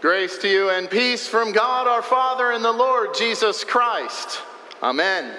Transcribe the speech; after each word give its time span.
Grace 0.00 0.38
to 0.38 0.48
you 0.48 0.70
and 0.70 0.88
peace 0.88 1.28
from 1.28 1.52
God 1.52 1.86
our 1.86 2.00
Father 2.00 2.52
and 2.52 2.64
the 2.64 2.72
Lord 2.72 3.10
Jesus 3.14 3.64
Christ. 3.64 4.40
Amen. 4.82 5.30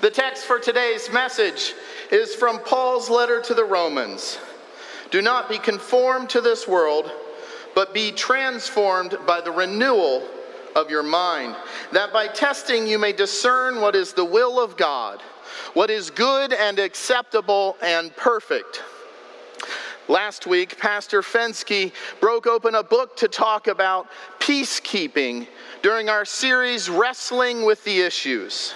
The 0.00 0.08
text 0.08 0.46
for 0.46 0.58
today's 0.58 1.12
message 1.12 1.74
is 2.10 2.34
from 2.34 2.58
Paul's 2.60 3.10
letter 3.10 3.42
to 3.42 3.52
the 3.52 3.66
Romans. 3.66 4.38
Do 5.10 5.20
not 5.20 5.50
be 5.50 5.58
conformed 5.58 6.30
to 6.30 6.40
this 6.40 6.66
world, 6.66 7.12
but 7.74 7.92
be 7.92 8.12
transformed 8.12 9.18
by 9.26 9.42
the 9.42 9.52
renewal 9.52 10.26
of 10.74 10.88
your 10.88 11.02
mind, 11.02 11.54
that 11.92 12.14
by 12.14 12.28
testing 12.28 12.86
you 12.86 12.98
may 12.98 13.12
discern 13.12 13.82
what 13.82 13.94
is 13.94 14.14
the 14.14 14.24
will 14.24 14.58
of 14.58 14.78
God, 14.78 15.20
what 15.74 15.90
is 15.90 16.08
good 16.08 16.54
and 16.54 16.78
acceptable 16.78 17.76
and 17.82 18.16
perfect. 18.16 18.82
Last 20.08 20.46
week, 20.46 20.78
Pastor 20.78 21.20
Fensky 21.20 21.92
broke 22.20 22.46
open 22.46 22.76
a 22.76 22.82
book 22.82 23.16
to 23.16 23.26
talk 23.26 23.66
about 23.66 24.06
peacekeeping 24.38 25.48
during 25.82 26.08
our 26.08 26.24
series, 26.24 26.88
Wrestling 26.88 27.64
with 27.64 27.82
the 27.82 28.02
Issues. 28.02 28.72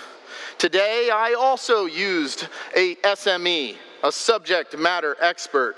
Today, 0.59 1.09
I 1.13 1.35
also 1.35 1.87
used 1.87 2.49
a 2.75 2.97
SME, 2.97 3.77
a 4.03 4.11
subject 4.11 4.77
matter 4.77 5.17
expert. 5.21 5.77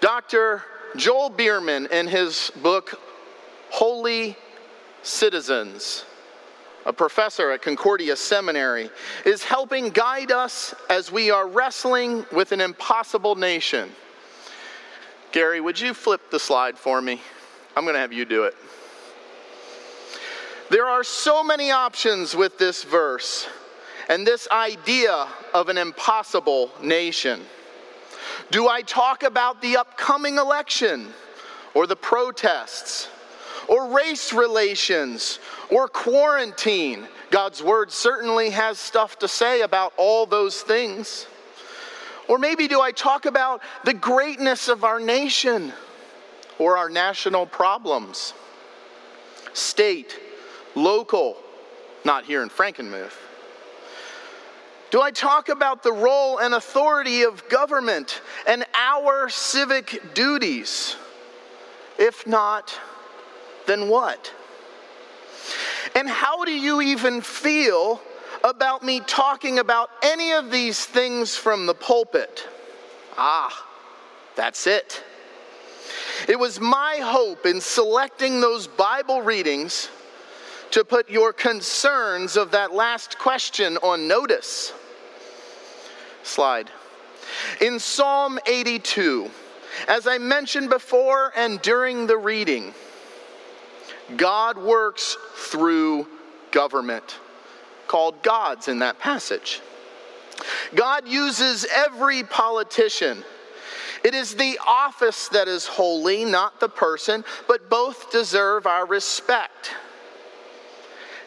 Dr. 0.00 0.64
Joel 0.96 1.30
Biermann, 1.30 1.86
in 1.92 2.08
his 2.08 2.50
book, 2.62 3.00
Wholly 3.70 4.36
Citizens, 5.02 6.04
a 6.84 6.92
professor 6.92 7.52
at 7.52 7.62
Concordia 7.62 8.16
Seminary, 8.16 8.90
is 9.24 9.44
helping 9.44 9.90
guide 9.90 10.32
us 10.32 10.74
as 10.90 11.12
we 11.12 11.30
are 11.30 11.46
wrestling 11.46 12.26
with 12.32 12.50
an 12.50 12.60
impossible 12.60 13.36
nation. 13.36 13.88
Gary, 15.36 15.60
would 15.60 15.78
you 15.78 15.92
flip 15.92 16.30
the 16.30 16.40
slide 16.40 16.78
for 16.78 17.02
me? 17.02 17.20
I'm 17.76 17.84
going 17.84 17.92
to 17.92 18.00
have 18.00 18.10
you 18.10 18.24
do 18.24 18.44
it. 18.44 18.54
There 20.70 20.86
are 20.86 21.04
so 21.04 21.44
many 21.44 21.70
options 21.70 22.34
with 22.34 22.56
this 22.56 22.84
verse 22.84 23.46
and 24.08 24.26
this 24.26 24.48
idea 24.50 25.28
of 25.52 25.68
an 25.68 25.76
impossible 25.76 26.70
nation. 26.82 27.42
Do 28.50 28.68
I 28.68 28.80
talk 28.80 29.24
about 29.24 29.60
the 29.60 29.76
upcoming 29.76 30.38
election 30.38 31.08
or 31.74 31.86
the 31.86 31.96
protests 31.96 33.10
or 33.68 33.94
race 33.94 34.32
relations 34.32 35.38
or 35.70 35.86
quarantine? 35.86 37.06
God's 37.30 37.62
word 37.62 37.92
certainly 37.92 38.48
has 38.48 38.78
stuff 38.78 39.18
to 39.18 39.28
say 39.28 39.60
about 39.60 39.92
all 39.98 40.24
those 40.24 40.62
things. 40.62 41.26
Or 42.28 42.38
maybe 42.38 42.66
do 42.68 42.80
I 42.80 42.92
talk 42.92 43.26
about 43.26 43.62
the 43.84 43.94
greatness 43.94 44.68
of 44.68 44.84
our 44.84 44.98
nation 44.98 45.72
or 46.58 46.76
our 46.76 46.88
national 46.88 47.46
problems? 47.46 48.34
State, 49.52 50.18
local, 50.74 51.36
not 52.04 52.24
here 52.24 52.42
in 52.42 52.48
Frankenmuth. 52.48 53.16
Do 54.90 55.02
I 55.02 55.10
talk 55.10 55.48
about 55.48 55.82
the 55.82 55.92
role 55.92 56.38
and 56.38 56.54
authority 56.54 57.22
of 57.22 57.48
government 57.48 58.20
and 58.46 58.64
our 58.74 59.28
civic 59.28 60.14
duties? 60.14 60.96
If 61.98 62.26
not, 62.26 62.78
then 63.66 63.88
what? 63.88 64.32
And 65.94 66.08
how 66.08 66.44
do 66.44 66.52
you 66.52 66.80
even 66.82 67.20
feel 67.20 68.00
about 68.44 68.82
me 68.82 69.00
talking 69.00 69.58
about 69.58 69.90
any 70.02 70.32
of 70.32 70.50
these 70.50 70.84
things 70.84 71.36
from 71.36 71.66
the 71.66 71.74
pulpit. 71.74 72.48
Ah, 73.18 73.66
that's 74.34 74.66
it. 74.66 75.02
It 76.28 76.38
was 76.38 76.60
my 76.60 76.98
hope 77.02 77.46
in 77.46 77.60
selecting 77.60 78.40
those 78.40 78.66
Bible 78.66 79.22
readings 79.22 79.88
to 80.72 80.84
put 80.84 81.08
your 81.08 81.32
concerns 81.32 82.36
of 82.36 82.50
that 82.50 82.72
last 82.72 83.18
question 83.18 83.76
on 83.78 84.08
notice. 84.08 84.72
Slide. 86.22 86.70
In 87.60 87.78
Psalm 87.78 88.38
82, 88.46 89.30
as 89.88 90.06
I 90.06 90.18
mentioned 90.18 90.70
before 90.70 91.32
and 91.36 91.60
during 91.62 92.06
the 92.06 92.16
reading, 92.16 92.74
God 94.16 94.58
works 94.58 95.16
through 95.34 96.08
government 96.50 97.18
called 97.88 98.22
gods 98.22 98.68
in 98.68 98.78
that 98.80 98.98
passage. 98.98 99.60
God 100.74 101.08
uses 101.08 101.66
every 101.72 102.22
politician. 102.22 103.24
It 104.04 104.14
is 104.14 104.34
the 104.34 104.58
office 104.66 105.28
that 105.28 105.48
is 105.48 105.66
holy, 105.66 106.24
not 106.24 106.60
the 106.60 106.68
person, 106.68 107.24
but 107.48 107.70
both 107.70 108.10
deserve 108.12 108.66
our 108.66 108.86
respect. 108.86 109.72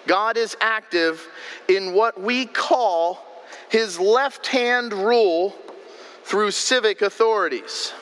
God 0.08 0.38
is 0.38 0.56
active 0.62 1.28
in 1.68 1.94
what 1.94 2.20
we 2.20 2.46
call 2.46 3.26
his 3.70 4.00
left 4.00 4.48
hand 4.48 4.94
rule 4.94 5.56
through 6.24 6.52
civic 6.52 7.02
authorities. 7.02 7.94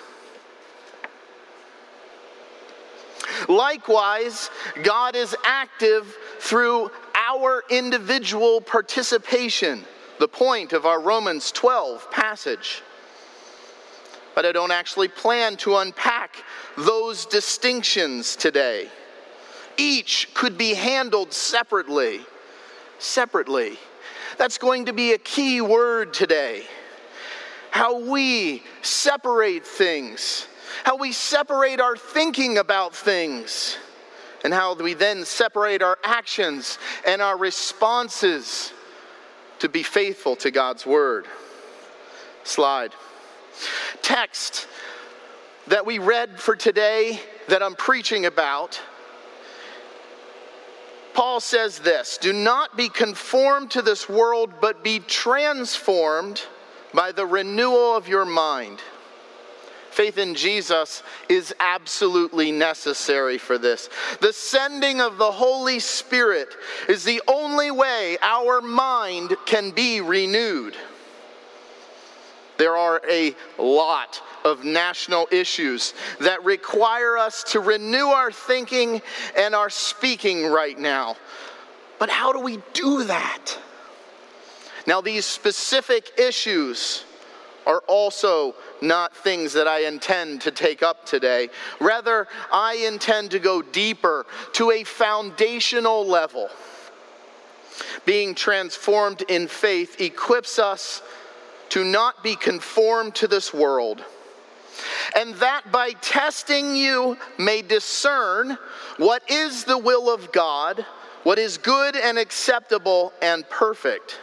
Likewise, 3.48 4.50
God 4.84 5.16
is 5.16 5.36
active 5.46 6.16
through 6.40 6.92
our 7.28 7.64
individual 7.70 8.62
participation, 8.62 9.84
the 10.20 10.28
point 10.28 10.72
of 10.72 10.86
our 10.86 11.02
Romans 11.02 11.52
12 11.52 12.10
passage. 12.10 12.82
But 14.34 14.46
I 14.46 14.52
don't 14.52 14.72
actually 14.72 15.10
plan 15.10 15.58
to 15.58 15.78
unpack 15.78 16.38
those 16.78 17.26
distinctions 17.26 18.36
today. 18.36 18.88
Each 19.78 20.34
could 20.34 20.58
be 20.58 20.74
handled 20.74 21.34
separately. 21.34 22.22
Separately. 23.00 23.78
That's 24.38 24.58
going 24.58 24.86
to 24.86 24.94
be 24.94 25.14
a 25.14 25.18
key 25.18 25.60
word 25.60 26.14
today. 26.14 26.64
How 27.72 28.00
we 28.00 28.64
separate 28.82 29.66
things, 29.66 30.48
how 30.84 30.96
we 30.96 31.12
separate 31.12 31.82
our 31.82 31.98
thinking 31.98 32.58
about 32.58 32.96
things 32.96 33.78
and 34.48 34.54
how 34.54 34.74
we 34.76 34.94
then 34.94 35.26
separate 35.26 35.82
our 35.82 35.98
actions 36.06 36.80
and 37.06 37.22
our 37.22 37.38
responses 37.38 38.72
to 39.60 39.68
be 39.68 39.84
faithful 39.84 40.38
to 40.38 40.52
God's 40.52 40.86
word. 40.86 41.26
Slide. 42.46 42.94
Text 44.02 44.70
that 45.68 45.86
we 45.86 46.00
read 46.00 46.40
for 46.40 46.56
today 46.56 47.20
that 47.50 47.62
I'm 47.62 47.76
preaching 47.76 48.26
about. 48.26 48.80
Paul 51.14 51.42
says 51.42 51.80
this 51.80 52.18
Do 52.18 52.32
not 52.32 52.78
be 52.78 52.88
conformed 52.88 53.72
to 53.72 53.82
this 53.82 54.08
world, 54.08 54.54
but 54.62 54.82
be 54.82 55.00
transformed 55.00 56.42
by 56.94 57.12
the 57.12 57.26
renewal 57.26 57.98
of 57.98 58.08
your 58.08 58.24
mind 58.24 58.80
Faith 59.98 60.20
in 60.20 60.36
Jesus 60.36 61.02
is 61.28 61.56
absolutely 61.60 62.52
necessary 62.52 63.40
for 63.40 63.58
this. 63.58 63.90
The 64.22 64.32
sending 64.32 65.02
of 65.02 65.18
the 65.18 65.32
Holy 65.32 65.80
Spirit 65.80 66.50
is 66.88 67.04
the 67.04 67.20
only 67.28 67.72
way 67.72 68.16
our 68.22 68.62
mind 68.62 69.36
can 69.48 69.72
be 69.72 70.00
renewed. 70.02 70.76
There 72.60 72.78
are 72.78 73.02
a 73.10 73.36
lot 73.58 74.22
of 74.46 74.64
national 74.64 75.30
issues 75.32 75.96
that 76.20 76.46
require 76.46 77.18
us 77.18 77.42
to 77.46 77.60
renew 77.60 78.06
our 78.06 78.32
thinking 78.32 79.02
and 79.36 79.56
our 79.56 79.72
speaking 79.72 80.46
right 80.46 80.78
now. 80.78 81.16
But 81.98 82.12
how 82.12 82.32
do 82.34 82.40
we 82.40 82.60
do 82.74 83.06
that? 83.06 83.58
Now, 84.86 85.02
these 85.02 85.26
specific 85.26 86.20
issues 86.20 87.04
are 87.68 87.84
also 87.88 88.56
not 88.82 89.16
things 89.16 89.54
that 89.54 89.68
I 89.68 89.82
intend 89.82 90.42
to 90.42 90.52
take 90.52 90.82
up 90.82 91.06
today. 91.06 91.50
Rather, 91.80 92.28
I 92.52 92.76
intend 92.88 93.32
to 93.32 93.40
go 93.40 93.62
deeper 93.62 94.26
to 94.54 94.72
a 94.72 94.84
foundational 94.84 96.08
level. 96.08 96.50
Being 98.06 98.34
transformed 98.34 99.22
in 99.28 99.48
faith 99.48 100.00
equips 100.00 100.58
us 100.58 101.04
to 101.70 101.84
not 101.84 102.24
be 102.24 102.36
conformed 102.36 103.14
to 103.16 103.28
this 103.28 103.54
world. 103.54 104.04
And 105.16 105.36
that 105.36 105.72
by 105.72 105.92
testing 106.02 106.76
you 106.76 107.18
may 107.38 107.62
discern 107.62 108.58
what 108.96 109.30
is 109.30 109.66
the 109.66 109.78
will 109.78 110.10
of 110.14 110.32
God, 110.32 110.86
what 111.24 111.38
is 111.38 111.58
good 111.58 111.98
and 111.98 112.18
acceptable 112.18 113.12
and 113.22 113.48
perfect. 113.50 114.20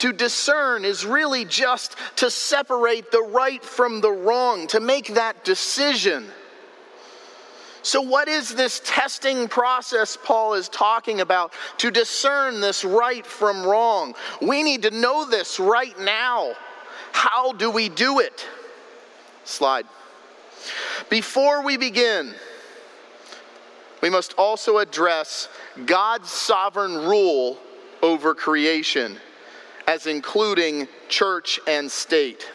To 0.00 0.12
discern 0.12 0.84
is 0.84 1.04
really 1.04 1.44
just 1.44 1.96
to 2.16 2.30
separate 2.30 3.10
the 3.10 3.22
right 3.22 3.62
from 3.62 4.00
the 4.00 4.10
wrong, 4.10 4.66
to 4.68 4.80
make 4.80 5.14
that 5.14 5.44
decision. 5.44 6.26
So, 7.82 8.02
what 8.02 8.28
is 8.28 8.54
this 8.54 8.80
testing 8.84 9.48
process 9.48 10.16
Paul 10.22 10.54
is 10.54 10.68
talking 10.68 11.20
about 11.20 11.52
to 11.78 11.90
discern 11.90 12.60
this 12.60 12.84
right 12.84 13.24
from 13.24 13.64
wrong? 13.64 14.14
We 14.42 14.62
need 14.62 14.82
to 14.82 14.90
know 14.90 15.24
this 15.24 15.58
right 15.58 15.98
now. 15.98 16.52
How 17.12 17.52
do 17.52 17.70
we 17.70 17.88
do 17.88 18.20
it? 18.20 18.46
Slide. 19.44 19.86
Before 21.08 21.62
we 21.62 21.76
begin, 21.76 22.34
we 24.02 24.10
must 24.10 24.34
also 24.34 24.78
address 24.78 25.48
God's 25.86 26.30
sovereign 26.30 26.94
rule 26.94 27.58
over 28.02 28.34
creation, 28.34 29.18
as 29.90 30.06
including 30.06 30.86
church 31.08 31.58
and 31.66 31.90
state. 31.90 32.48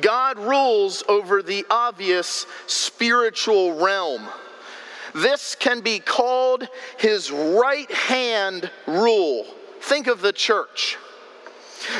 God 0.00 0.36
rules 0.36 1.04
over 1.08 1.44
the 1.44 1.64
obvious 1.70 2.44
spiritual 2.66 3.74
realm. 3.74 4.26
This 5.14 5.54
can 5.54 5.80
be 5.80 6.00
called 6.00 6.66
his 6.98 7.30
right 7.30 7.88
hand 7.92 8.68
rule. 8.88 9.46
Think 9.80 10.08
of 10.08 10.20
the 10.20 10.32
church. 10.32 10.98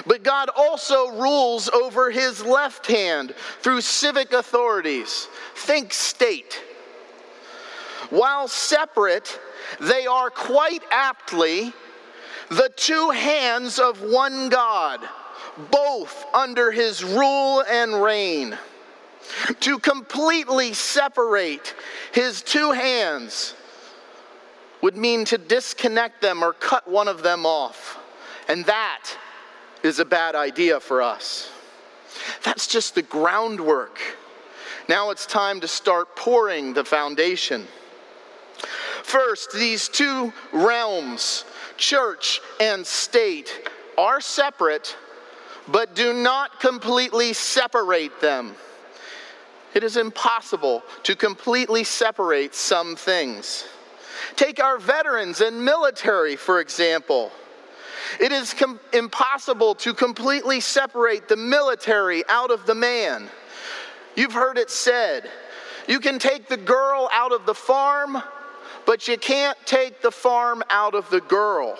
But 0.05 0.25
God 0.25 0.51
also 0.57 1.11
rules 1.13 1.69
over 1.69 2.11
his 2.11 2.45
left 2.45 2.89
hand 2.89 3.37
through 3.63 3.83
civic 3.83 4.33
authorities. 4.33 5.29
Think 5.55 5.93
state. 5.95 6.61
While 8.11 8.49
separate, 8.49 9.39
they 9.81 10.09
are 10.09 10.29
quite 10.29 10.83
aptly 10.91 11.73
the 12.49 12.71
two 12.77 13.11
hands 13.11 13.79
of 13.79 14.03
one 14.03 14.49
God, 14.49 15.01
both 15.71 16.25
under 16.35 16.71
his 16.71 17.05
rule 17.05 17.63
and 17.63 18.03
reign. 18.03 18.57
To 19.61 19.79
completely 19.79 20.73
separate 20.73 21.75
his 22.13 22.43
two 22.43 22.73
hands 22.73 23.55
would 24.81 24.97
mean 24.97 25.25
to 25.27 25.39
disconnect 25.39 26.23
them 26.23 26.43
or 26.43 26.53
cut 26.55 26.89
one 26.89 27.09
of 27.09 27.23
them 27.23 27.45
off. 27.45 27.99
And 28.49 28.65
that 28.67 29.05
is 29.83 29.99
a 29.99 30.05
bad 30.05 30.35
idea 30.35 30.81
for 30.81 31.03
us. 31.03 31.51
That's 32.43 32.67
just 32.67 32.95
the 32.95 33.03
groundwork. 33.03 34.01
Now 34.89 35.11
it's 35.11 35.27
time 35.27 35.61
to 35.61 35.69
start 35.69 36.17
pouring 36.17 36.73
the 36.73 36.85
foundation. 36.85 37.67
First, 39.03 39.53
these 39.53 39.89
two 39.89 40.33
realms, 40.53 41.45
church 41.79 42.41
and 42.61 42.87
state, 42.87 43.71
are 43.97 44.21
separate, 44.21 44.97
but 45.69 45.95
do 45.95 46.13
not 46.13 46.61
completely 46.61 47.33
separate 47.33 48.21
them. 48.21 48.55
It 49.75 49.85
is 49.85 49.97
impossible 49.97 50.83
to 51.05 51.15
completely 51.15 51.85
separate 51.85 52.55
some 52.55 52.97
things. 52.97 53.65
Take 54.37 54.63
our 54.63 54.79
veterans 54.79 55.41
and 55.41 55.65
military, 55.65 56.37
for 56.37 56.61
example. 56.61 57.31
It 58.21 58.33
is 58.33 58.55
com- 58.55 58.81
impossible 58.93 59.75
to 59.77 59.95
completely 59.95 60.61
separate 60.61 61.29
the 61.29 61.37
military 61.37 62.25
out 62.29 62.51
of 62.51 62.67
the 62.67 62.75
man. 62.75 63.29
You've 64.17 64.33
heard 64.33 64.59
it 64.59 64.71
said 64.71 65.31
you 65.87 66.01
can 66.01 66.19
take 66.19 66.49
the 66.49 66.57
girl 66.57 67.09
out 67.13 67.33
of 67.33 67.47
the 67.47 67.55
farm, 67.55 68.23
but 68.89 69.07
you 69.07 69.19
can't 69.19 69.59
take 69.67 70.01
the 70.01 70.11
farm 70.11 70.63
out 70.71 70.95
of 70.95 71.11
the 71.11 71.21
girl. 71.21 71.79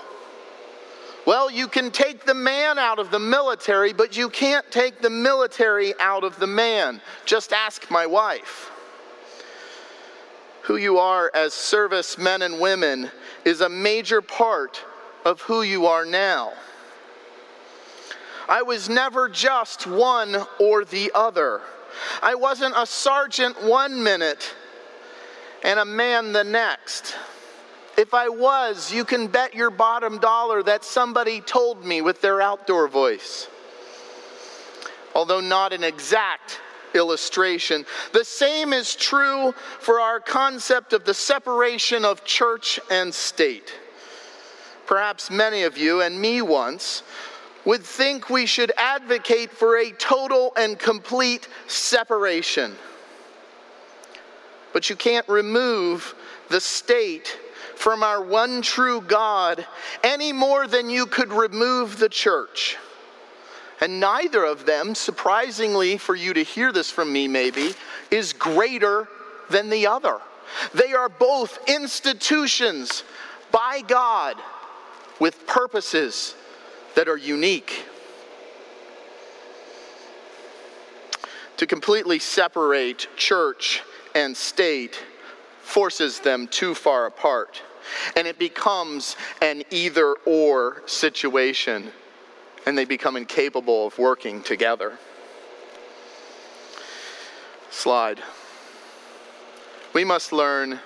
Well, 1.25 1.51
you 1.51 1.67
can 1.67 1.91
take 1.91 2.27
the 2.27 2.35
man 2.35 2.79
out 2.79 2.99
of 2.99 3.11
the 3.11 3.19
military, 3.19 3.95
but 3.95 4.15
you 4.15 4.29
can't 4.29 4.71
take 4.71 5.01
the 5.01 5.09
military 5.09 5.99
out 6.01 6.23
of 6.23 6.39
the 6.39 6.47
man. 6.47 7.01
Just 7.25 7.55
ask 7.55 7.91
my 7.91 8.05
wife. 8.05 8.71
Who 10.65 10.77
you 10.77 10.99
are 10.99 11.31
as 11.33 11.55
service 11.55 12.19
men 12.19 12.43
and 12.43 12.61
women 12.61 13.11
is 13.47 13.63
a 13.63 13.71
major 13.71 14.21
part 14.21 14.85
of 15.25 15.41
who 15.41 15.63
you 15.63 15.87
are 15.87 16.05
now. 16.05 16.53
I 18.51 18.61
was 18.61 18.91
never 18.91 19.31
just 19.31 19.87
one 19.87 20.37
or 20.61 20.85
the 20.85 21.11
other. 21.15 21.63
I 22.21 22.35
wasn't 22.35 22.75
a 22.77 22.85
sergeant 22.85 23.65
one 23.65 24.03
minute 24.03 24.55
and 25.65 25.79
a 25.79 25.85
man 25.85 26.33
the 26.33 26.45
next. 26.45 27.17
If 27.97 28.15
I 28.15 28.29
was, 28.29 28.93
you 28.93 29.05
can 29.05 29.27
bet 29.27 29.55
your 29.55 29.71
bottom 29.71 30.19
dollar 30.19 30.63
that 30.63 30.85
somebody 30.85 31.41
told 31.41 31.85
me 31.85 32.01
with 32.01 32.21
their 32.21 32.41
outdoor 32.41 32.87
voice. 32.89 33.49
Although 35.15 35.41
not 35.41 35.73
an 35.73 35.83
exact 35.83 36.61
illustration. 36.95 37.85
The 38.13 38.25
same 38.25 38.73
is 38.73 38.95
true 38.95 39.53
for 39.81 40.01
our 40.01 40.21
concept 40.21 40.93
of 40.93 41.05
the 41.05 41.15
separation 41.15 42.05
of 42.05 42.25
church 42.25 42.81
and 42.91 43.13
state. 43.13 43.75
Perhaps 44.87 45.31
many 45.31 45.65
of 45.65 45.77
you, 45.77 46.01
and 46.01 46.19
me 46.19 46.41
once, 46.41 47.03
would 47.65 47.83
think 47.83 48.31
we 48.31 48.47
should 48.47 48.73
advocate 48.77 49.51
for 49.51 49.77
a 49.77 49.91
total 49.93 50.53
and 50.57 50.79
complete 50.79 51.49
separation. 51.67 52.75
But 54.79 54.89
you 54.89 54.95
can't 54.95 55.29
remove 55.29 56.15
the 56.51 56.61
state 56.61 57.37
from 57.75 58.05
our 58.05 58.23
one 58.23 58.63
true 58.63 59.01
God 59.01 59.67
any 60.05 60.33
more 60.33 60.69
than 60.69 60.89
you 60.89 61.07
could 61.07 61.33
remove 61.33 61.99
the 61.99 62.09
church. 62.09 62.77
And 63.81 63.99
neither 63.99 64.45
of 64.45 64.67
them, 64.67 64.95
surprisingly 64.95 65.99
for 65.99 66.15
you 66.15 66.33
to 66.33 66.45
hear 66.45 66.71
this 66.71 66.93
from 66.93 67.13
me 67.13 67.27
maybe, 67.27 67.73
is 68.13 68.33
greater 68.33 69.09
than 69.51 69.69
the 69.69 69.89
other. 69.89 70.21
They 70.73 70.93
are 70.93 71.09
both 71.09 71.59
institutions 71.69 73.03
by 73.51 73.83
God 73.85 74.37
with 75.19 75.45
purposes 75.45 76.37
that 76.95 77.09
are 77.09 77.19
unique. 77.19 77.85
To 81.57 81.67
completely 81.67 82.21
separate 82.21 83.09
church 83.17 83.83
and 84.19 84.37
state 84.37 85.01
forces 85.61 86.19
them 86.19 86.49
too 86.49 86.75
far 86.75 87.07
apart, 87.07 87.63
and 88.17 88.27
it 88.27 88.37
becomes 88.37 89.17
an 89.41 89.63
either 89.71 90.15
or 90.27 90.83
situation, 90.87 91.93
and 92.67 92.77
they 92.77 92.85
become 92.85 93.17
incapable 93.17 93.87
of 93.87 93.97
working 93.97 94.43
together. 94.43 94.99
Slide. 97.71 98.21
We 99.93 100.05
must 100.05 100.33
learn 100.33 100.81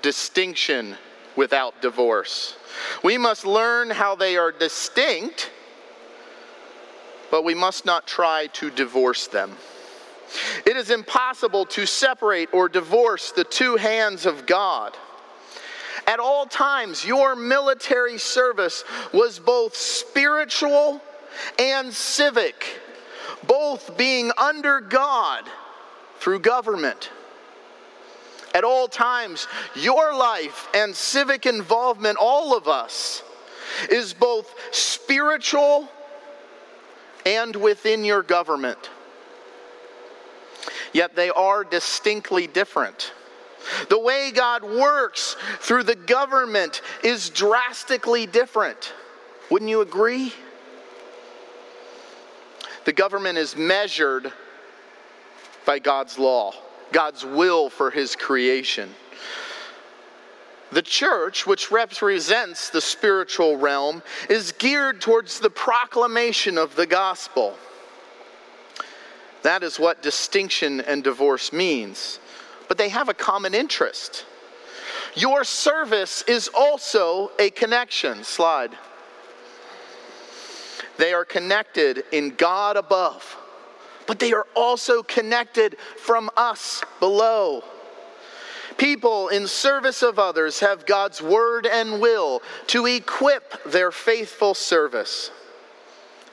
distinction 0.00 0.96
without 1.36 1.82
divorce. 1.82 2.56
We 3.04 3.18
must 3.18 3.44
learn 3.44 3.90
how 3.90 4.14
they 4.14 4.38
are 4.38 4.52
distinct, 4.52 5.50
but 7.30 7.44
we 7.44 7.54
must 7.54 7.84
not 7.84 8.06
try 8.06 8.46
to 8.54 8.70
divorce 8.70 9.26
them. 9.26 9.54
It 10.66 10.76
is 10.76 10.90
impossible 10.90 11.66
to 11.66 11.86
separate 11.86 12.48
or 12.52 12.68
divorce 12.68 13.32
the 13.32 13.44
two 13.44 13.76
hands 13.76 14.26
of 14.26 14.46
God. 14.46 14.96
At 16.06 16.18
all 16.18 16.46
times, 16.46 17.04
your 17.04 17.36
military 17.36 18.18
service 18.18 18.84
was 19.12 19.38
both 19.38 19.76
spiritual 19.76 21.00
and 21.58 21.92
civic, 21.92 22.80
both 23.46 23.96
being 23.96 24.32
under 24.36 24.80
God 24.80 25.44
through 26.18 26.40
government 26.40 27.10
at 28.54 28.64
all 28.64 28.88
times. 28.88 29.46
Your 29.74 30.14
life 30.14 30.68
and 30.74 30.94
civic 30.94 31.46
involvement, 31.46 32.18
all 32.20 32.56
of 32.56 32.68
us, 32.68 33.22
is 33.90 34.12
both 34.12 34.52
spiritual 34.72 35.88
and 37.24 37.54
within 37.54 38.04
your 38.04 38.22
government. 38.22 38.90
Yet 40.92 41.14
they 41.14 41.30
are 41.30 41.64
distinctly 41.64 42.46
different. 42.46 43.12
The 43.88 43.98
way 43.98 44.30
God 44.30 44.62
works 44.64 45.36
through 45.60 45.84
the 45.84 45.94
government 45.94 46.82
is 47.04 47.30
drastically 47.30 48.26
different. 48.26 48.92
Wouldn't 49.50 49.68
you 49.68 49.80
agree? 49.82 50.32
The 52.84 52.92
government 52.92 53.38
is 53.38 53.56
measured 53.56 54.32
by 55.66 55.78
God's 55.78 56.18
law. 56.18 56.54
God's 56.92 57.24
will 57.24 57.70
for 57.70 57.90
his 57.90 58.16
creation. 58.16 58.90
The 60.72 60.82
church, 60.82 61.46
which 61.46 61.70
represents 61.70 62.70
the 62.70 62.80
spiritual 62.80 63.56
realm, 63.56 64.02
is 64.28 64.52
geared 64.52 65.00
towards 65.00 65.40
the 65.40 65.50
proclamation 65.50 66.56
of 66.56 66.76
the 66.76 66.86
gospel. 66.86 67.56
That 69.42 69.62
is 69.62 69.78
what 69.78 70.02
distinction 70.02 70.80
and 70.80 71.02
divorce 71.02 71.52
means. 71.52 72.18
But 72.68 72.78
they 72.78 72.90
have 72.90 73.08
a 73.08 73.14
common 73.14 73.54
interest. 73.54 74.24
Your 75.14 75.44
service 75.44 76.22
is 76.28 76.48
also 76.48 77.32
a 77.38 77.50
connection. 77.50 78.22
Slide. 78.22 78.70
They 80.98 81.12
are 81.12 81.24
connected 81.24 82.04
in 82.12 82.34
God 82.36 82.76
above 82.76 83.38
but 84.10 84.18
they 84.18 84.32
are 84.32 84.48
also 84.56 85.04
connected 85.04 85.76
from 85.96 86.30
us 86.36 86.82
below. 86.98 87.62
People 88.76 89.28
in 89.28 89.46
service 89.46 90.02
of 90.02 90.18
others 90.18 90.58
have 90.58 90.84
God's 90.84 91.22
word 91.22 91.64
and 91.64 92.00
will 92.00 92.42
to 92.66 92.86
equip 92.86 93.62
their 93.62 93.92
faithful 93.92 94.54
service. 94.54 95.30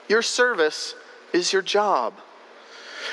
Your 0.09 0.23
service 0.23 0.95
is 1.33 1.53
your 1.53 1.61
job. 1.61 2.15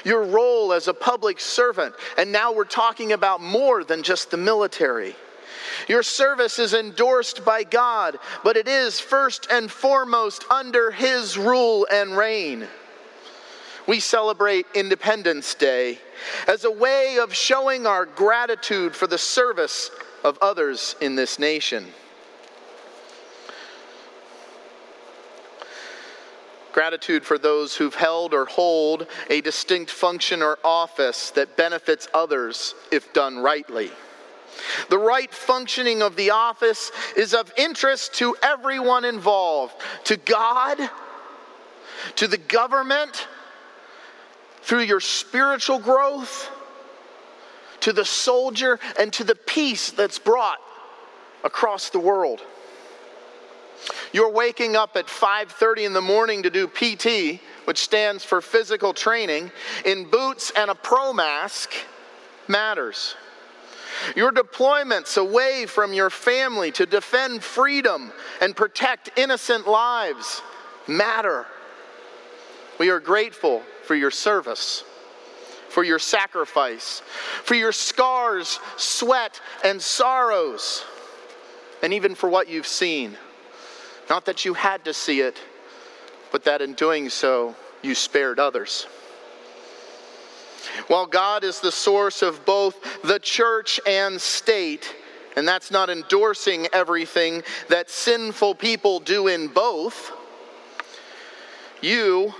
Your 0.04 0.24
role 0.24 0.72
as 0.72 0.88
a 0.88 0.94
public 0.94 1.40
servant, 1.40 1.94
and 2.18 2.32
now 2.32 2.52
we're 2.52 2.64
talking 2.64 3.12
about 3.12 3.40
more 3.40 3.84
than 3.84 4.02
just 4.02 4.30
the 4.30 4.36
military. 4.36 5.16
Your 5.88 6.02
service 6.02 6.58
is 6.58 6.74
endorsed 6.74 7.44
by 7.44 7.64
God, 7.64 8.18
but 8.42 8.56
it 8.56 8.68
is 8.68 9.00
first 9.00 9.48
and 9.50 9.70
foremost 9.70 10.44
under 10.50 10.90
His 10.90 11.36
rule 11.36 11.86
and 11.90 12.16
reign. 12.16 12.66
We 13.86 14.00
celebrate 14.00 14.66
Independence 14.74 15.54
Day 15.54 15.98
as 16.48 16.64
a 16.64 16.70
way 16.70 17.18
of 17.18 17.34
showing 17.34 17.86
our 17.86 18.06
gratitude 18.06 18.96
for 18.96 19.06
the 19.06 19.18
service 19.18 19.90
of 20.22 20.38
others 20.40 20.96
in 21.00 21.16
this 21.16 21.38
nation. 21.38 21.86
Gratitude 26.74 27.24
for 27.24 27.38
those 27.38 27.76
who've 27.76 27.94
held 27.94 28.34
or 28.34 28.46
hold 28.46 29.06
a 29.30 29.40
distinct 29.40 29.92
function 29.92 30.42
or 30.42 30.58
office 30.64 31.30
that 31.30 31.56
benefits 31.56 32.08
others 32.12 32.74
if 32.90 33.12
done 33.12 33.38
rightly. 33.38 33.92
The 34.90 34.98
right 34.98 35.32
functioning 35.32 36.02
of 36.02 36.16
the 36.16 36.30
office 36.30 36.90
is 37.16 37.32
of 37.32 37.52
interest 37.56 38.14
to 38.14 38.34
everyone 38.42 39.04
involved, 39.04 39.76
to 40.06 40.16
God, 40.16 40.90
to 42.16 42.26
the 42.26 42.38
government, 42.38 43.28
through 44.62 44.82
your 44.82 44.98
spiritual 44.98 45.78
growth, 45.78 46.50
to 47.82 47.92
the 47.92 48.04
soldier, 48.04 48.80
and 48.98 49.12
to 49.12 49.22
the 49.22 49.36
peace 49.36 49.92
that's 49.92 50.18
brought 50.18 50.58
across 51.44 51.90
the 51.90 52.00
world. 52.00 52.40
You're 54.12 54.30
waking 54.30 54.76
up 54.76 54.96
at 54.96 55.08
5:30 55.08 55.84
in 55.84 55.92
the 55.92 56.00
morning 56.00 56.42
to 56.42 56.50
do 56.50 56.66
PT, 56.66 57.40
which 57.64 57.78
stands 57.78 58.24
for 58.24 58.40
physical 58.40 58.94
training, 58.94 59.50
in 59.84 60.04
boots 60.04 60.50
and 60.50 60.70
a 60.70 60.74
pro 60.74 61.12
mask 61.12 61.72
matters. 62.48 63.16
Your 64.16 64.32
deployments 64.32 65.16
away 65.16 65.66
from 65.66 65.92
your 65.92 66.10
family 66.10 66.72
to 66.72 66.86
defend 66.86 67.42
freedom 67.42 68.12
and 68.40 68.56
protect 68.56 69.10
innocent 69.16 69.66
lives 69.66 70.42
matter. 70.86 71.46
We 72.78 72.90
are 72.90 73.00
grateful 73.00 73.62
for 73.84 73.94
your 73.94 74.10
service, 74.10 74.82
for 75.68 75.84
your 75.84 75.98
sacrifice, 75.98 77.02
for 77.44 77.54
your 77.54 77.72
scars, 77.72 78.58
sweat, 78.76 79.40
and 79.62 79.80
sorrows, 79.80 80.84
and 81.82 81.92
even 81.92 82.14
for 82.14 82.28
what 82.28 82.48
you've 82.48 82.66
seen. 82.66 83.16
Not 84.10 84.26
that 84.26 84.44
you 84.44 84.54
had 84.54 84.84
to 84.84 84.94
see 84.94 85.20
it, 85.20 85.40
but 86.30 86.44
that 86.44 86.60
in 86.60 86.74
doing 86.74 87.08
so, 87.08 87.54
you 87.82 87.94
spared 87.94 88.38
others. 88.38 88.86
While 90.88 91.06
God 91.06 91.44
is 91.44 91.60
the 91.60 91.72
source 91.72 92.22
of 92.22 92.44
both 92.44 93.02
the 93.02 93.18
church 93.18 93.78
and 93.86 94.20
state, 94.20 94.94
and 95.36 95.46
that's 95.46 95.70
not 95.70 95.90
endorsing 95.90 96.66
everything 96.72 97.42
that 97.68 97.90
sinful 97.90 98.56
people 98.56 99.00
do 99.00 99.28
in 99.28 99.48
both, 99.48 100.12
you, 101.80 102.34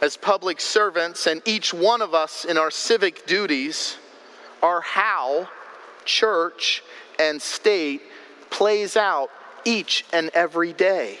as 0.00 0.16
public 0.16 0.60
servants, 0.60 1.26
and 1.26 1.42
each 1.44 1.74
one 1.74 2.02
of 2.02 2.14
us 2.14 2.44
in 2.44 2.56
our 2.58 2.70
civic 2.70 3.26
duties, 3.26 3.96
are 4.62 4.80
how 4.80 5.48
church 6.04 6.82
and 7.18 7.40
state 7.40 8.02
plays 8.50 8.96
out 8.96 9.30
each 9.64 10.04
and 10.12 10.30
every 10.34 10.72
day. 10.72 11.18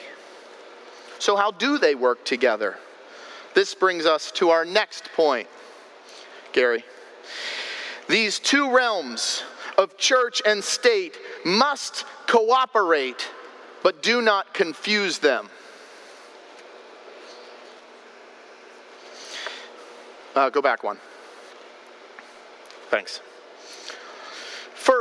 So, 1.18 1.36
how 1.36 1.50
do 1.50 1.78
they 1.78 1.94
work 1.94 2.24
together? 2.24 2.76
This 3.54 3.74
brings 3.74 4.04
us 4.04 4.30
to 4.32 4.50
our 4.50 4.64
next 4.64 5.10
point, 5.14 5.48
Gary. 6.52 6.84
These 8.08 8.38
two 8.38 8.74
realms 8.74 9.42
of 9.78 9.96
church 9.96 10.42
and 10.44 10.62
state 10.62 11.16
must 11.44 12.04
cooperate, 12.26 13.28
but 13.82 14.02
do 14.02 14.20
not 14.20 14.52
confuse 14.52 15.18
them. 15.18 15.48
Uh, 20.34 20.50
go 20.50 20.60
back 20.60 20.82
one. 20.82 20.98
Thanks. 22.90 23.20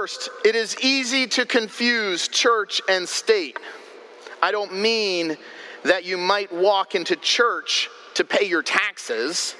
First, 0.03 0.31
it 0.43 0.53
is 0.53 0.75
easy 0.81 1.27
to 1.27 1.45
confuse 1.45 2.27
church 2.27 2.81
and 2.89 3.07
state. 3.07 3.57
I 4.41 4.51
don't 4.51 4.81
mean 4.81 5.37
that 5.85 6.03
you 6.03 6.17
might 6.17 6.51
walk 6.51 6.93
into 6.93 7.15
church 7.15 7.89
to 8.15 8.25
pay 8.25 8.45
your 8.45 8.63
taxes. 8.63 9.55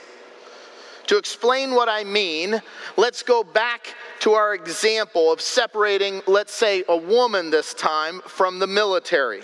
To 1.08 1.18
explain 1.18 1.74
what 1.74 1.88
I 1.88 2.04
mean, 2.04 2.62
let's 2.98 3.24
go 3.24 3.46
back 3.46 3.96
to 4.20 4.34
our 4.34 4.54
example 4.54 5.32
of 5.32 5.40
separating, 5.40 6.22
let's 6.28 6.54
say, 6.54 6.84
a 6.90 6.98
woman 6.98 7.50
this 7.50 7.74
time 7.74 8.20
from 8.28 8.60
the 8.60 8.68
military. 8.68 9.44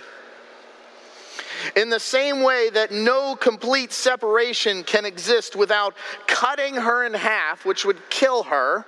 In 1.77 1.89
the 1.89 2.01
same 2.01 2.41
way 2.41 2.69
that 2.71 2.91
no 2.91 3.37
complete 3.37 3.93
separation 3.93 4.83
can 4.83 5.05
exist 5.05 5.55
without 5.55 5.95
cutting 6.27 6.75
her 6.75 7.05
in 7.05 7.13
half, 7.13 7.65
which 7.65 7.85
would 7.85 8.09
kill 8.09 8.43
her 8.43 8.85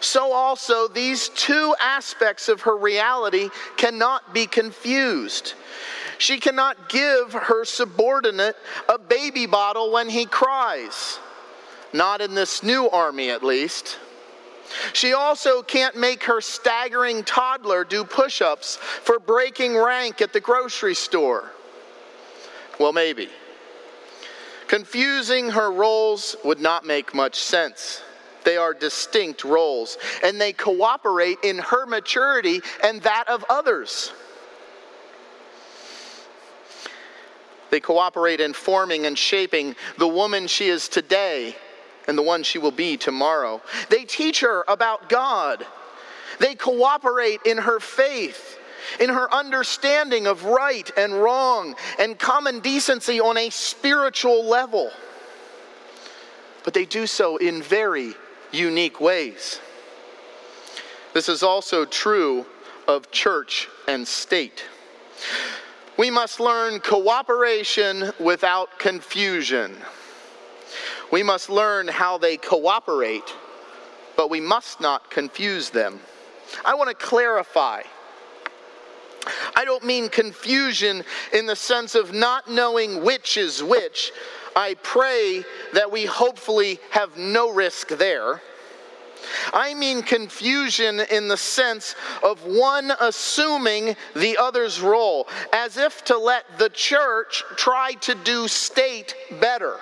so 0.00 0.32
also 0.32 0.88
these 0.88 1.28
two 1.30 1.74
aspects 1.80 2.48
of 2.48 2.62
her 2.62 2.76
reality 2.76 3.50
cannot 3.76 4.32
be 4.32 4.46
confused. 4.46 5.54
She 6.18 6.38
cannot 6.38 6.88
give 6.88 7.32
her 7.32 7.64
subordinate 7.64 8.56
a 8.88 8.98
baby 8.98 9.46
bottle 9.46 9.92
when 9.92 10.08
he 10.08 10.26
cries, 10.26 11.18
not 11.92 12.20
in 12.20 12.34
this 12.34 12.62
new 12.62 12.88
army 12.90 13.30
at 13.30 13.44
least. 13.44 13.98
She 14.92 15.14
also 15.14 15.62
can't 15.62 15.96
make 15.96 16.24
her 16.24 16.40
staggering 16.40 17.24
toddler 17.24 17.84
do 17.84 18.04
push 18.04 18.42
ups 18.42 18.76
for 18.76 19.18
breaking 19.18 19.76
rank 19.76 20.20
at 20.20 20.32
the 20.32 20.40
grocery 20.40 20.94
store. 20.94 21.50
Well, 22.78 22.92
maybe. 22.92 23.28
Confusing 24.66 25.50
her 25.50 25.70
roles 25.72 26.36
would 26.44 26.60
not 26.60 26.84
make 26.84 27.14
much 27.14 27.36
sense. 27.36 28.02
They 28.48 28.56
are 28.56 28.72
distinct 28.72 29.44
roles, 29.44 29.98
and 30.24 30.40
they 30.40 30.54
cooperate 30.54 31.36
in 31.42 31.58
her 31.58 31.84
maturity 31.84 32.62
and 32.82 33.02
that 33.02 33.28
of 33.28 33.44
others. 33.50 34.10
They 37.68 37.78
cooperate 37.78 38.40
in 38.40 38.54
forming 38.54 39.04
and 39.04 39.18
shaping 39.18 39.76
the 39.98 40.08
woman 40.08 40.46
she 40.46 40.68
is 40.68 40.88
today 40.88 41.56
and 42.06 42.16
the 42.16 42.22
one 42.22 42.42
she 42.42 42.56
will 42.56 42.70
be 42.70 42.96
tomorrow. 42.96 43.60
They 43.90 44.06
teach 44.06 44.40
her 44.40 44.64
about 44.66 45.10
God. 45.10 45.66
They 46.40 46.54
cooperate 46.54 47.40
in 47.44 47.58
her 47.58 47.80
faith, 47.80 48.58
in 48.98 49.10
her 49.10 49.30
understanding 49.30 50.26
of 50.26 50.44
right 50.46 50.90
and 50.96 51.12
wrong, 51.12 51.76
and 51.98 52.18
common 52.18 52.60
decency 52.60 53.20
on 53.20 53.36
a 53.36 53.50
spiritual 53.50 54.46
level. 54.46 54.90
But 56.64 56.72
they 56.72 56.86
do 56.86 57.06
so 57.06 57.36
in 57.36 57.60
very 57.60 58.14
unique 58.52 59.00
ways. 59.00 59.60
This 61.14 61.28
is 61.28 61.42
also 61.42 61.84
true 61.84 62.46
of 62.86 63.10
church 63.10 63.68
and 63.86 64.06
state. 64.06 64.64
We 65.96 66.10
must 66.10 66.38
learn 66.38 66.80
cooperation 66.80 68.12
without 68.20 68.78
confusion. 68.78 69.76
We 71.10 71.22
must 71.22 71.50
learn 71.50 71.88
how 71.88 72.18
they 72.18 72.36
cooperate, 72.36 73.34
but 74.16 74.30
we 74.30 74.40
must 74.40 74.80
not 74.80 75.10
confuse 75.10 75.70
them. 75.70 76.00
I 76.64 76.74
want 76.74 76.88
to 76.90 76.94
clarify. 76.94 77.82
I 79.56 79.64
don't 79.64 79.84
mean 79.84 80.08
confusion 80.08 81.02
in 81.32 81.46
the 81.46 81.56
sense 81.56 81.94
of 81.94 82.14
not 82.14 82.48
knowing 82.48 83.02
which 83.02 83.36
is 83.36 83.62
which, 83.62 84.12
I 84.58 84.74
pray 84.82 85.44
that 85.72 85.92
we 85.92 86.04
hopefully 86.04 86.80
have 86.90 87.16
no 87.16 87.52
risk 87.52 87.90
there. 87.90 88.42
I 89.52 89.72
mean 89.72 90.02
confusion 90.02 90.98
in 90.98 91.28
the 91.28 91.36
sense 91.36 91.94
of 92.24 92.42
one 92.44 92.90
assuming 93.00 93.94
the 94.16 94.36
other's 94.36 94.80
role, 94.80 95.28
as 95.52 95.76
if 95.76 96.04
to 96.06 96.18
let 96.18 96.58
the 96.58 96.70
church 96.70 97.44
try 97.54 97.92
to 98.00 98.16
do 98.16 98.48
state 98.48 99.14
better. 99.40 99.76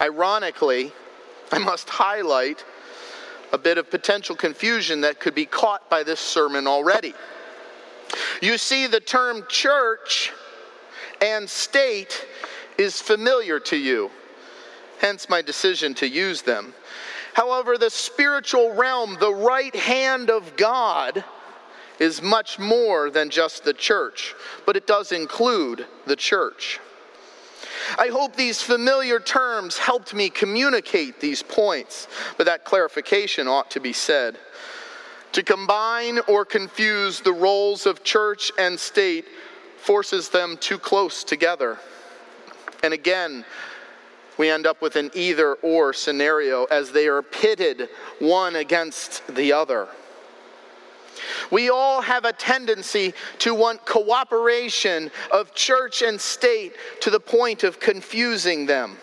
Ironically, 0.00 0.90
I 1.52 1.58
must 1.58 1.90
highlight 1.90 2.64
a 3.52 3.58
bit 3.58 3.76
of 3.76 3.90
potential 3.90 4.34
confusion 4.34 5.02
that 5.02 5.20
could 5.20 5.34
be 5.34 5.44
caught 5.44 5.90
by 5.90 6.02
this 6.02 6.18
sermon 6.18 6.66
already. 6.66 7.12
You 8.40 8.56
see, 8.56 8.86
the 8.86 9.00
term 9.00 9.44
church 9.50 10.32
and 11.20 11.48
state 11.48 12.24
is 12.78 13.00
familiar 13.00 13.60
to 13.60 13.76
you, 13.76 14.10
hence 15.00 15.28
my 15.28 15.42
decision 15.42 15.94
to 15.94 16.08
use 16.08 16.42
them. 16.42 16.74
However, 17.34 17.78
the 17.78 17.90
spiritual 17.90 18.74
realm, 18.74 19.16
the 19.20 19.32
right 19.32 19.74
hand 19.74 20.30
of 20.30 20.56
God, 20.56 21.24
is 21.98 22.22
much 22.22 22.58
more 22.58 23.10
than 23.10 23.30
just 23.30 23.62
the 23.62 23.74
church, 23.74 24.34
but 24.66 24.76
it 24.76 24.86
does 24.86 25.12
include 25.12 25.86
the 26.06 26.16
church. 26.16 26.80
I 27.98 28.08
hope 28.08 28.36
these 28.36 28.62
familiar 28.62 29.20
terms 29.20 29.78
helped 29.78 30.14
me 30.14 30.30
communicate 30.30 31.20
these 31.20 31.42
points, 31.42 32.08
but 32.36 32.46
that 32.46 32.64
clarification 32.64 33.48
ought 33.48 33.70
to 33.72 33.80
be 33.80 33.92
said. 33.92 34.38
To 35.32 35.42
combine 35.42 36.18
or 36.26 36.44
confuse 36.44 37.20
the 37.20 37.32
roles 37.32 37.86
of 37.86 38.02
church 38.02 38.50
and 38.58 38.78
state 38.78 39.26
forces 39.78 40.28
them 40.28 40.56
too 40.58 40.78
close 40.78 41.22
together. 41.22 41.78
And 42.82 42.94
again, 42.94 43.44
we 44.38 44.48
end 44.48 44.66
up 44.66 44.80
with 44.80 44.96
an 44.96 45.10
either 45.14 45.54
or 45.56 45.92
scenario 45.92 46.64
as 46.64 46.92
they 46.92 47.08
are 47.08 47.22
pitted 47.22 47.88
one 48.18 48.56
against 48.56 49.26
the 49.34 49.52
other. 49.52 49.88
We 51.50 51.68
all 51.68 52.00
have 52.00 52.24
a 52.24 52.32
tendency 52.32 53.12
to 53.40 53.54
want 53.54 53.84
cooperation 53.84 55.10
of 55.30 55.54
church 55.54 56.02
and 56.02 56.20
state 56.20 56.74
to 57.00 57.10
the 57.10 57.20
point 57.20 57.64
of 57.64 57.80
confusing 57.80 58.66
them. 58.66 58.96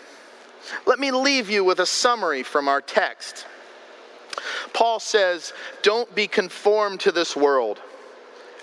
Let 0.86 0.98
me 0.98 1.10
leave 1.10 1.48
you 1.48 1.64
with 1.64 1.80
a 1.80 1.86
summary 1.86 2.42
from 2.42 2.68
our 2.68 2.80
text. 2.80 3.46
Paul 4.72 5.00
says, 5.00 5.52
Don't 5.82 6.12
be 6.14 6.26
conformed 6.26 7.00
to 7.00 7.12
this 7.12 7.36
world. 7.36 7.80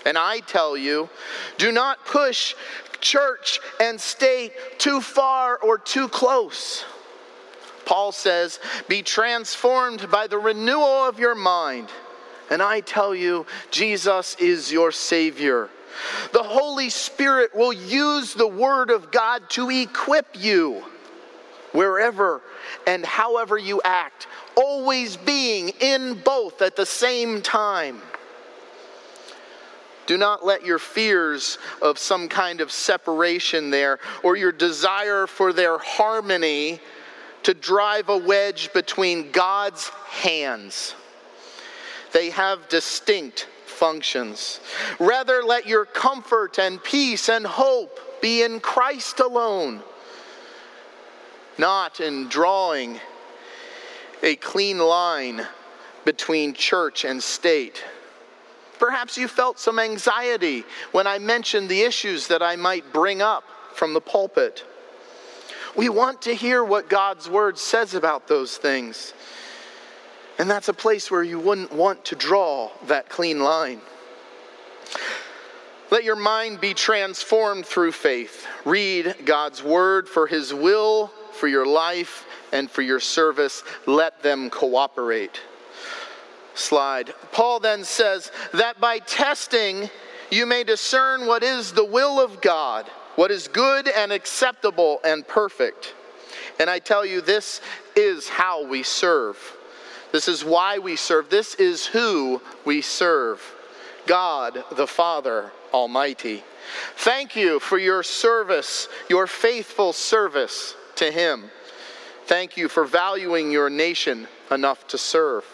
And 0.06 0.16
I 0.16 0.38
tell 0.38 0.76
you, 0.76 1.10
do 1.58 1.72
not 1.72 2.06
push 2.06 2.54
church 3.00 3.58
and 3.80 4.00
state 4.00 4.52
too 4.78 5.00
far 5.00 5.58
or 5.58 5.78
too 5.78 6.06
close. 6.08 6.84
Paul 7.84 8.12
says, 8.12 8.60
Be 8.88 9.02
transformed 9.02 10.08
by 10.08 10.28
the 10.28 10.38
renewal 10.38 11.08
of 11.08 11.18
your 11.18 11.34
mind. 11.34 11.88
And 12.50 12.62
I 12.62 12.80
tell 12.80 13.14
you, 13.16 13.46
Jesus 13.72 14.36
is 14.38 14.70
your 14.70 14.92
Savior. 14.92 15.68
The 16.32 16.42
Holy 16.42 16.88
Spirit 16.88 17.54
will 17.54 17.72
use 17.72 18.32
the 18.32 18.46
Word 18.46 18.90
of 18.90 19.10
God 19.10 19.50
to 19.50 19.70
equip 19.70 20.40
you 20.40 20.84
wherever 21.72 22.42
and 22.86 23.04
however 23.04 23.58
you 23.58 23.80
act, 23.84 24.28
always 24.54 25.16
being 25.16 25.70
in 25.80 26.14
both 26.24 26.62
at 26.62 26.76
the 26.76 26.86
same 26.86 27.42
time. 27.42 28.00
Do 30.06 30.16
not 30.16 30.44
let 30.44 30.64
your 30.64 30.78
fears 30.78 31.58
of 31.82 31.98
some 31.98 32.28
kind 32.28 32.60
of 32.60 32.70
separation 32.70 33.70
there 33.70 33.98
or 34.22 34.36
your 34.36 34.52
desire 34.52 35.26
for 35.26 35.52
their 35.52 35.78
harmony 35.78 36.80
to 37.42 37.54
drive 37.54 38.08
a 38.08 38.16
wedge 38.16 38.72
between 38.72 39.30
God's 39.30 39.88
hands. 39.88 40.94
They 42.12 42.30
have 42.30 42.68
distinct 42.68 43.48
functions. 43.66 44.60
Rather, 44.98 45.42
let 45.42 45.66
your 45.66 45.84
comfort 45.84 46.58
and 46.58 46.82
peace 46.82 47.28
and 47.28 47.46
hope 47.46 48.20
be 48.22 48.42
in 48.42 48.60
Christ 48.60 49.20
alone, 49.20 49.82
not 51.58 52.00
in 52.00 52.28
drawing 52.28 53.00
a 54.22 54.36
clean 54.36 54.78
line 54.78 55.46
between 56.04 56.54
church 56.54 57.04
and 57.04 57.22
state. 57.22 57.84
Perhaps 58.78 59.16
you 59.16 59.28
felt 59.28 59.58
some 59.58 59.78
anxiety 59.78 60.64
when 60.92 61.06
I 61.06 61.18
mentioned 61.18 61.68
the 61.68 61.82
issues 61.82 62.26
that 62.28 62.42
I 62.42 62.56
might 62.56 62.92
bring 62.92 63.22
up 63.22 63.44
from 63.74 63.94
the 63.94 64.00
pulpit. 64.00 64.64
We 65.76 65.88
want 65.88 66.22
to 66.22 66.34
hear 66.34 66.64
what 66.64 66.88
God's 66.88 67.28
word 67.28 67.58
says 67.58 67.94
about 67.94 68.28
those 68.28 68.56
things. 68.56 69.12
And 70.38 70.50
that's 70.50 70.68
a 70.68 70.74
place 70.74 71.10
where 71.10 71.22
you 71.22 71.38
wouldn't 71.38 71.72
want 71.72 72.04
to 72.06 72.14
draw 72.14 72.70
that 72.86 73.08
clean 73.08 73.40
line. 73.40 73.80
Let 75.90 76.04
your 76.04 76.16
mind 76.16 76.60
be 76.60 76.74
transformed 76.74 77.64
through 77.64 77.92
faith. 77.92 78.46
Read 78.64 79.14
God's 79.24 79.62
word 79.62 80.08
for 80.08 80.26
his 80.26 80.52
will, 80.52 81.12
for 81.32 81.46
your 81.46 81.66
life, 81.66 82.26
and 82.52 82.70
for 82.70 82.82
your 82.82 83.00
service. 83.00 83.62
Let 83.86 84.22
them 84.22 84.50
cooperate. 84.50 85.40
Slide. 86.56 87.12
Paul 87.32 87.60
then 87.60 87.84
says 87.84 88.32
that 88.52 88.80
by 88.80 88.98
testing, 88.98 89.90
you 90.30 90.46
may 90.46 90.64
discern 90.64 91.26
what 91.26 91.42
is 91.42 91.72
the 91.72 91.84
will 91.84 92.18
of 92.18 92.40
God, 92.40 92.86
what 93.14 93.30
is 93.30 93.46
good 93.46 93.88
and 93.88 94.10
acceptable 94.10 95.00
and 95.04 95.26
perfect. 95.28 95.94
And 96.58 96.70
I 96.70 96.78
tell 96.78 97.04
you, 97.04 97.20
this 97.20 97.60
is 97.94 98.28
how 98.28 98.66
we 98.66 98.82
serve. 98.82 99.38
This 100.12 100.28
is 100.28 100.44
why 100.44 100.78
we 100.78 100.96
serve. 100.96 101.28
This 101.28 101.54
is 101.56 101.86
who 101.86 102.40
we 102.64 102.80
serve 102.80 103.42
God 104.06 104.64
the 104.72 104.86
Father 104.86 105.52
Almighty. 105.74 106.42
Thank 106.96 107.36
you 107.36 107.60
for 107.60 107.78
your 107.78 108.02
service, 108.02 108.88
your 109.10 109.26
faithful 109.26 109.92
service 109.92 110.74
to 110.96 111.10
Him. 111.10 111.50
Thank 112.24 112.56
you 112.56 112.68
for 112.68 112.84
valuing 112.84 113.50
your 113.52 113.68
nation 113.68 114.26
enough 114.50 114.86
to 114.88 114.98
serve. 114.98 115.44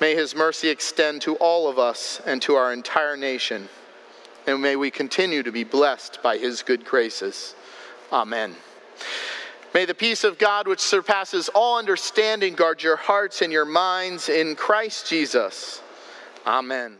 May 0.00 0.14
His 0.14 0.34
mercy 0.34 0.68
extend 0.68 1.22
to 1.22 1.36
all 1.36 1.68
of 1.68 1.78
us 1.78 2.20
and 2.26 2.42
to 2.42 2.54
our 2.54 2.72
entire 2.72 3.16
nation. 3.16 3.68
And 4.46 4.60
may 4.60 4.76
we 4.76 4.90
continue 4.90 5.42
to 5.42 5.52
be 5.52 5.64
blessed 5.64 6.20
by 6.22 6.38
His 6.38 6.62
good 6.62 6.84
graces. 6.84 7.54
Amen. 8.12 8.56
May 9.74 9.86
the 9.86 9.94
peace 9.94 10.22
of 10.24 10.38
God, 10.38 10.68
which 10.68 10.80
surpasses 10.80 11.48
all 11.54 11.78
understanding, 11.78 12.54
guard 12.54 12.82
your 12.82 12.96
hearts 12.96 13.40
and 13.40 13.52
your 13.52 13.64
minds 13.64 14.28
in 14.28 14.54
Christ 14.54 15.08
Jesus. 15.08 15.80
Amen. 16.46 16.98